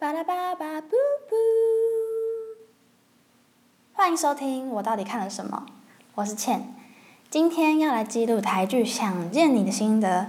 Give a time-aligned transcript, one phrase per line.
[0.00, 0.96] 巴拉巴巴布
[1.28, 1.36] 布，
[3.92, 5.66] 欢迎收听我到底看了什么？
[6.14, 6.72] 我是倩，
[7.28, 10.20] 今天要来记录台剧《想见你》的心得。《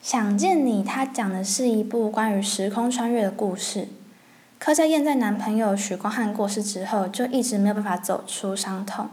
[0.00, 3.88] 想见你》它讲的是一部关于时空穿越的故事。
[4.60, 9.10] 柯佳燕在男朋友许光汉过世之后，就一直没有办法走出伤痛。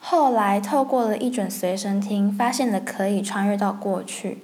[0.00, 4.38] 后来透过了一卷随身听，发现了可以穿越到过去。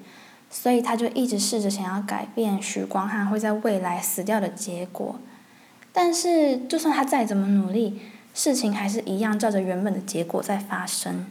[0.50, 5.16] 所以他就一直试着想要改变许光汉会在未来死掉的结果，
[5.92, 8.00] 但是就算他再怎么努力，
[8.32, 11.26] 事情还是一样照着原本的结果在发生。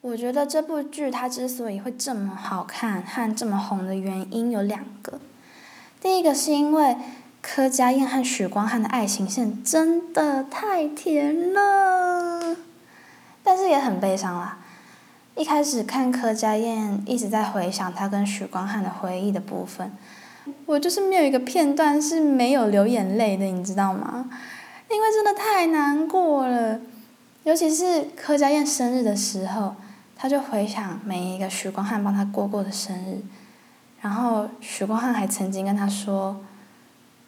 [0.00, 5.18] 我觉得这部剧它之所以会这么好看和这么红的原因有两个，
[6.00, 6.96] 第一个是因为
[7.40, 12.56] 柯佳燕和许光汉的爱情线真的太甜了，
[13.42, 14.58] 但是也很悲伤啦。
[15.36, 19.90] 一开始看柯佳燕一直在回想她跟许光汉的回忆的部分，
[20.64, 24.30] 我就是没有一个片段是没有流眼泪的，你知道吗？
[24.88, 26.80] 因为真的太难过了，
[27.42, 29.74] 尤其是柯佳燕生日的时候，
[30.14, 33.20] 她就回想每一个许光汉帮她过过的生日，
[34.00, 36.44] 然后许光汉还曾经跟她说：“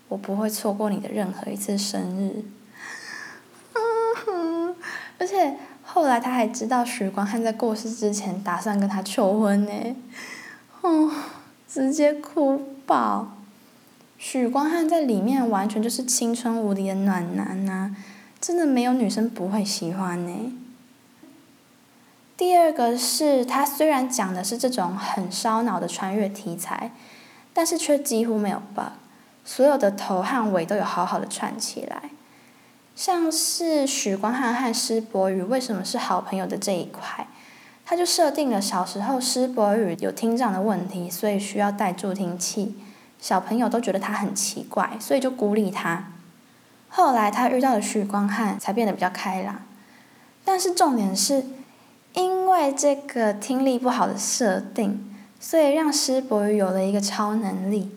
[0.09, 2.45] 我不会错过你的任何一次生日。”
[3.75, 3.83] 嗯
[4.25, 4.77] 哼
[5.19, 5.57] 而且。
[5.97, 9.97] 后来他还知道许光汉在过世之前打算跟他求婚呢，
[10.83, 11.11] 哦，
[11.67, 13.29] 直接哭爆。
[14.19, 17.97] 许光汉在里面完全就是青春无敌的暖男呐，
[18.39, 20.53] 真的没有女生不会喜欢呢。
[22.37, 26.91] 第二个是他虽然讲的是这种很烧脑的穿越题材，
[27.55, 28.93] 但是却几乎没有 bug，
[29.47, 32.11] 所有的头和尾都有好好的串起来。
[32.97, 37.29] 像是许光汉和施柏宇为什么是好朋友的这一块，
[37.85, 42.75] 他就设定了小时候施柏宇有听障的问题，所以需要带助听器，
[43.21, 46.13] 小朋友都觉得他很奇怪，所以就孤立他。
[46.89, 49.61] 后来他遇到了许光汉，才变得比较开朗。
[50.43, 51.45] 但是重点是，
[52.15, 57.91] 因为这个听力不好的设定，所以让施柏宇有了一个超能力，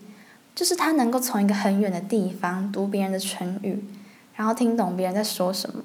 [0.54, 3.82] 就是他能够从一个很远的地方读别人的唇语。
[4.40, 5.82] 然后听懂别人在说什么，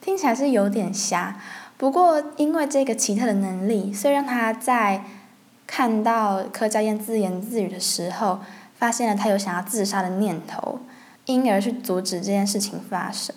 [0.00, 1.40] 听起来是有点瞎。
[1.76, 5.04] 不过因为这个奇特的能力，所以让他在
[5.68, 8.40] 看到柯佳燕自言自语的时候，
[8.76, 10.80] 发现了他有想要自杀的念头，
[11.26, 13.32] 因而去阻止这件事情发生。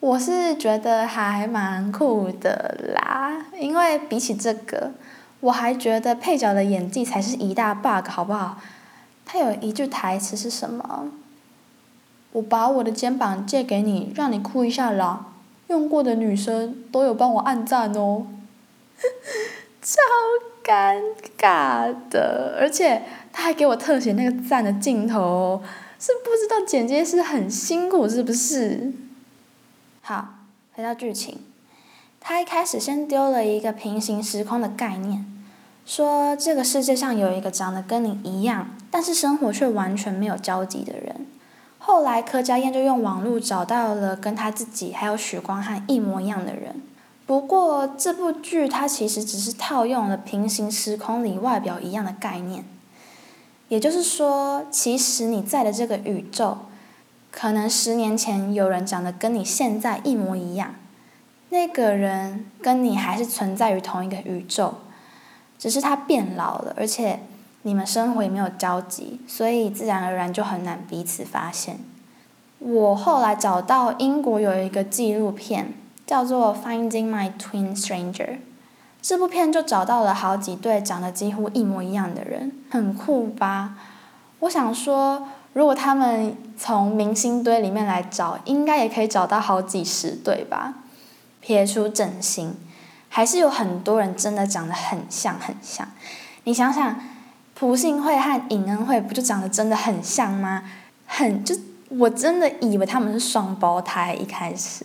[0.00, 4.92] 我是觉得还蛮酷的啦，因为比起这个，
[5.40, 8.58] 我还觉得配角的演技才是一大 bug，好不好？
[9.24, 11.08] 他有一句台词是什么？
[12.34, 15.26] 我把我的肩膀借给你，让你哭一下啦。
[15.68, 18.26] 用过的女生都有帮我按赞哦，
[19.80, 20.00] 超
[20.64, 21.00] 尴
[21.38, 23.02] 尬的，而且
[23.32, 25.62] 他还给我特写那个赞的镜头，
[25.98, 28.92] 是不知道剪接是很辛苦是不是？
[30.02, 30.34] 好，
[30.72, 31.38] 回到剧情，
[32.20, 35.24] 他一开始先丢了一个平行时空的概念，
[35.86, 41.26] 说这个世界上有一个长得跟你一样，但是生活却完全没有交集的人。
[41.86, 46.80] 后来柯佳燕就用网络找到了跟他自己还有许光汉一模一样的人。
[47.26, 52.64] 不过这部剧它其实只是套用了平行时空里外表一样的概念，
[53.68, 56.56] 也就是说，其实你在的这个宇宙，
[57.30, 60.76] 可能十年前有人长得跟你现在一模一样，
[61.50, 64.76] 那个人跟你还是存在于同一个宇宙，
[65.58, 67.20] 只是他变老了，而且。
[67.66, 71.78] 你们生活也没有交集，所以自然而然就很难彼此发现。
[72.58, 75.72] 我后来找到英国有一个纪录片，
[76.06, 78.12] 叫做《Finding My Twin Stranger》，
[79.00, 83.78] 这部片就找到了好几对长得几乎一模一样的人，很酷吧？
[84.40, 90.74] 我想说，如果他们从明星堆里面来找，应该也可以找到好几十对吧？
[91.40, 92.54] 撇除整形，
[93.08, 95.88] 还是有很多人真的长得很像很像。
[96.44, 97.00] 你想想。
[97.54, 100.64] 朴信惠和尹恩惠不就长得真的很像吗？
[101.06, 101.54] 很就
[101.90, 104.84] 我真的以为他们是双胞胎一开始，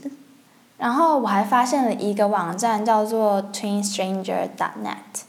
[0.77, 5.23] 然后我还发现了一个网站叫做 twinstranger.net，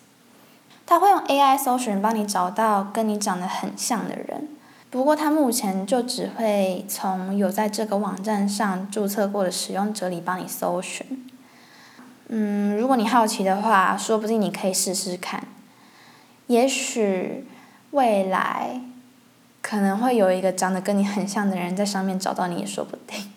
[0.84, 4.48] 它会用 AI 搜寻帮你找到跟你长得很像的人，
[4.90, 11.26] 不过它目前就只会从有在这个网站上注册过的使用者里帮你搜寻。
[12.28, 15.44] 嗯，如果你好奇的话，说不定你可以试试看。
[16.50, 17.46] 也许
[17.92, 18.80] 未来
[19.62, 23.30] 可能会有一个长得跟你很像的人在上面找到你也说不定。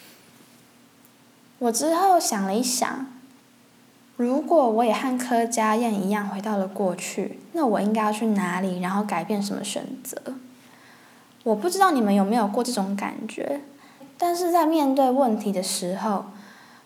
[1.58, 3.06] 我之后想了一想，
[4.18, 10.20] 如果我也和柯佳燕一样回到了过去，那我应该要去哪里，然后改变什么选择？
[11.44, 13.62] 我不知道你们有没有过这种感觉，
[14.18, 16.26] 但是在面对问题的时候，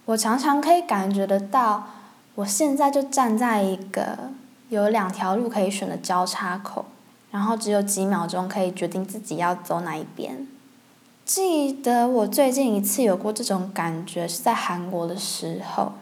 [0.05, 1.89] 我常常可以感觉得到，
[2.37, 4.31] 我现在就站在一个
[4.69, 6.85] 有两条路可以选的交叉口，
[7.31, 10.47] 然后只有几秒钟可以决定自己要走哪一边。
[11.25, 15.93] 记得我最近一次有过这种感觉是在韩国的时候。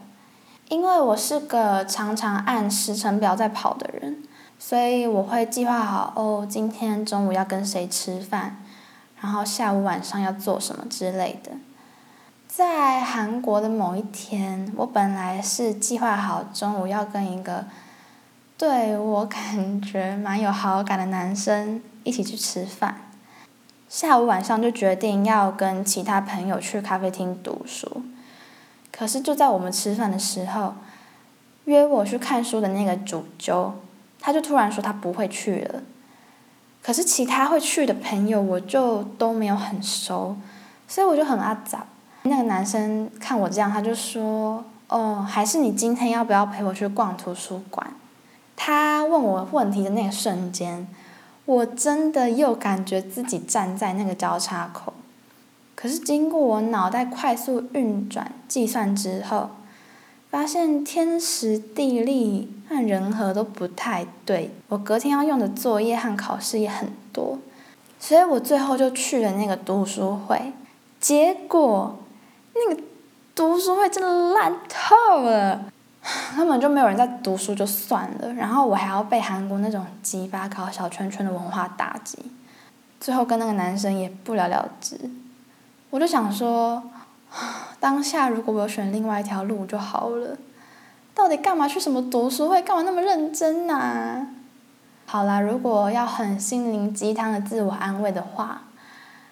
[0.71, 4.23] 因为我是个常常按时程表在跑的人，
[4.59, 8.63] 所以我会计划好哦，今天中午要跟谁吃饭，
[9.21, 11.53] 然后下午晚上要做什么之类的。
[12.49, 17.67] 在韩国的某一天，我本来是计划好中午要跟一个
[18.57, 23.01] 对我感觉蛮有好感的男生一起去吃饭，
[23.89, 28.03] 下午晚上就决定要跟其他朋友去咖啡厅读书。
[28.93, 30.75] 可是就在我们吃饭的时候，
[31.65, 33.75] 约我去看书的那个主揪，
[34.21, 35.83] 他就突然说他不会去了。
[36.81, 40.37] 可是其他会去的朋友，我就都没有很熟，
[40.87, 41.85] 所以我就很阿杂。
[42.23, 47.85] 那个男生看我这样，他就说：“哦，还是你今天要不要陪我去逛图书馆？”
[48.67, 50.89] 他问我问题的那个瞬间，
[51.45, 54.95] 我真的又感觉自己站在那个交叉口。
[55.75, 59.51] 可是经过我脑袋快速运转计算之后，
[60.31, 64.51] 发现天时地利和人和都不太对。
[64.69, 67.39] 我隔天要用的作业和考试也很多，
[68.01, 70.55] 所以我最后就去了那个读书会。
[70.99, 71.99] 结果
[72.55, 72.83] 那个
[73.35, 75.67] 读书会真的烂透了，
[76.37, 82.19] 根本就没有人在读书就算了，然后我还要被韩国那种鸡巴搞小圈圈的文化打击，
[83.01, 84.99] 最后跟那个男生也不了了之。
[85.91, 86.83] 我就想说，
[87.81, 90.37] 当下如果我选另外一条路就好了。
[91.15, 92.61] 到底干嘛去什么读书会？
[92.61, 94.27] 干嘛那么认真呐？
[95.07, 98.63] 好啦，如果要很心灵鸡汤的自我安慰的话，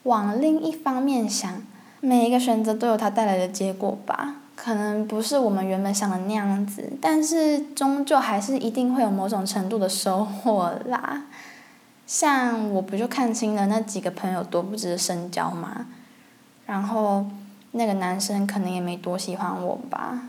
[0.05, 1.51] 往另一方面想，
[1.99, 4.37] 每一个选择都有它带来的结果吧。
[4.54, 11.25] 可能不是我们原本想的那样子，但是终究还是一定会有某种程度的收获啦。
[12.06, 15.87] 像我不就看清了那几个朋友多不值得深交吗？
[16.66, 17.26] 然后，
[17.72, 20.28] 那个男生可能也没多喜欢我吧。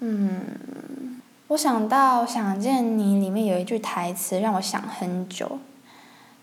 [0.00, 5.58] 嗯，我想到《想见你》里面有一句台词让我想很久。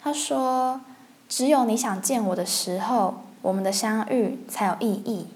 [0.01, 0.81] 他说
[1.30, 5.27] ：“只有你想见我的时候，我们的相遇才有意义。”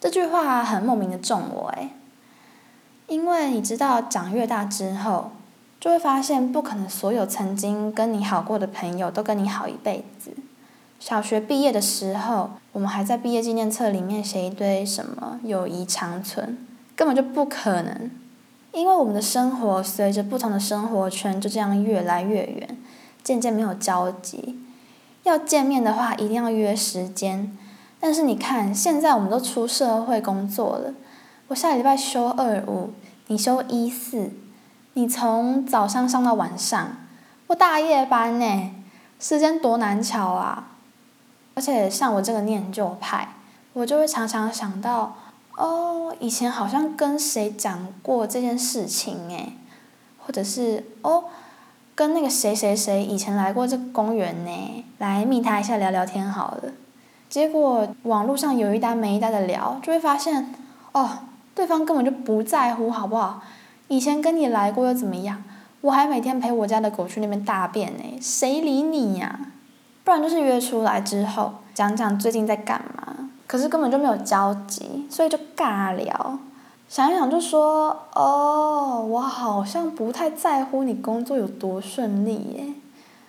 [0.00, 1.90] 这句话很莫名的中我诶，
[3.06, 5.32] 因为你知道，长越大之后，
[5.78, 10.32] 就会发现不可能所有曾经跟你好过的朋友都跟你好一辈子。
[10.98, 16.56] 小学毕业的时候，我们还在毕业纪念册里面写一堆什么“友谊长存”，
[16.96, 18.10] 根本就不可能，
[18.72, 22.78] 因为我们的生活随着不同的生活圈就这样越来越远，
[23.22, 24.58] 渐渐没有交集。
[25.22, 27.56] 要见面的话，一定要约时间。
[27.98, 30.94] 但是你看，现在我们都出社会工作了，
[31.48, 32.90] 我下礼拜休二五，
[33.26, 34.30] 你休一四，
[34.94, 36.96] 你从早上上到晚上，
[37.48, 38.70] 我大夜班呢，
[39.18, 40.68] 时间多难巧啊！
[41.54, 43.34] 而且像我这个念旧派，
[43.74, 45.16] 我就会常常想到，
[45.56, 49.58] 哦，以前好像跟谁讲过这件事情诶，
[50.18, 51.24] 或者是哦，
[51.94, 56.72] 跟那个谁谁谁以前来过这公园呢，来密他一下聊聊天好了。
[57.28, 60.54] 结果网络上有一搭没一搭的聊，就会发现，
[60.92, 61.10] 哦，
[61.54, 63.42] 对方根本就不在乎，好不好？
[63.88, 65.42] 以前跟你来过又怎么样？
[65.82, 69.38] 我还每天陪我家的狗去那边大便呢，谁理你呀？
[70.02, 76.38] 不然就是约出来之后讲讲最近在干嘛，可是根本就没有交集，所以就尬聊。
[76.90, 82.64] 想一想就说，哦，我好像不太在乎你工作有多顺利耶，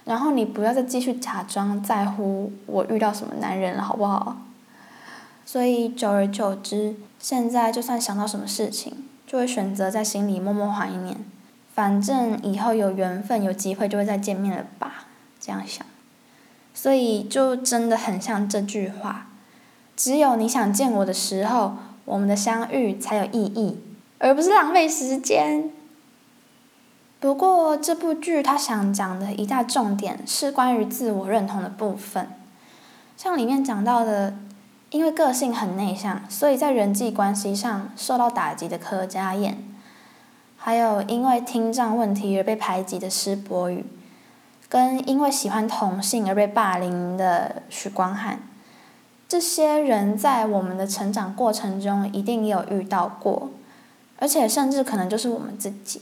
[0.03, 4.38] 然后你不要再继续假装在乎我遇到什么男人了，好不好？
[5.46, 11.18] 所以久而久之，现在就算想到什么事情，就会选择在心里默默怀念，
[11.75, 15.06] 反正以后有缘分有机会就会再见面了吧，
[15.39, 15.86] 这样想。
[16.74, 19.27] 所以就真的很像这句话，
[19.96, 21.75] 只有你想见我的时候，
[22.12, 23.80] 我们的相遇才有意义，
[24.20, 25.72] 而不是浪费时间。
[27.22, 32.27] 不过这部剧他想讲的一大重点是关于自我认同的部分，
[33.15, 34.34] 像里面讲到的，
[34.89, 39.63] 因为个性很内向，所以在人际关系上受到打击的柯佳燕，
[40.58, 43.86] 还有因为听障问题而被排挤的施柏宇。
[44.68, 48.39] 跟因为喜欢同性而被霸凌的许光汉，
[49.31, 53.50] 这些人在我们的成长过程中一定也有遇到过，
[54.17, 56.01] 而且甚至可能就是我们自己。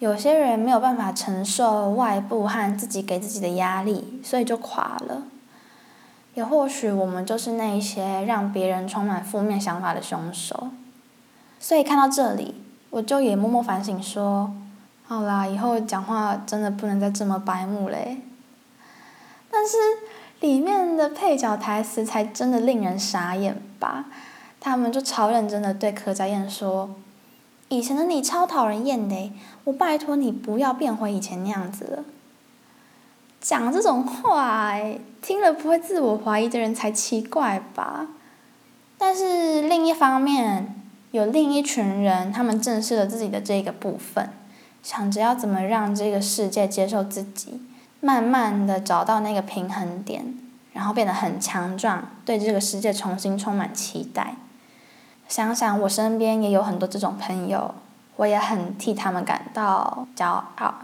[0.00, 5.22] 有些人没有办法承受外部和自己给自己的压力，所以就垮了。
[6.34, 10.68] 也或许我们就是那一些让别人充满负面想法的凶手。
[11.58, 12.54] 所以看到这里，
[12.90, 14.52] 我就也默默反省说：
[15.06, 18.18] 好啦，以后讲话真的不能再这么白目嘞。
[19.50, 19.78] 但是
[20.46, 24.04] 里面的配角台词才真的令人傻眼吧？
[24.60, 26.94] 他们就超认真的对柯佳燕说
[27.68, 29.32] ：“以前的你超讨人厌的，
[29.64, 32.04] 我拜托你不要变回以前那样子了。”
[33.42, 34.76] 讲这种话，
[35.20, 38.06] 听了不会自我怀疑的人才奇怪吧？
[38.96, 44.30] 但是另一方面，有另一群人，他们正视了自己的这个部分，
[44.84, 47.60] 想着要怎么让这个世界接受自己，
[48.06, 50.32] 慢慢的找到那个平衡点，
[50.72, 54.36] 然后变得很强壮，对这个世界重新充满期待。
[55.26, 57.74] 想想我身边也有很多这种朋友，
[58.14, 60.74] 我也很替他们感到骄傲。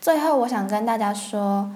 [0.00, 1.70] 最后，我想跟大家说，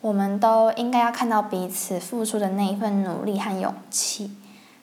[0.00, 4.36] 我们都应该要看到彼此付出的那一份努力和勇气，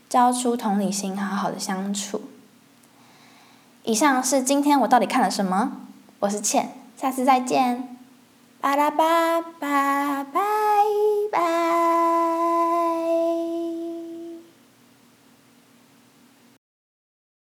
[0.09, 2.23] 交出同理心，好好的相处。
[3.83, 5.71] 以上是今天我到底看了什么？
[6.19, 7.92] 我是倩，下次再见，
[8.63, 11.92] Ba da ba ba bye bye.